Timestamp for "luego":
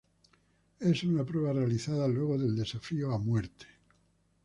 2.07-2.35